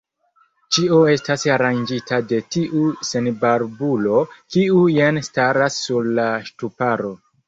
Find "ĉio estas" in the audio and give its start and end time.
0.75-1.41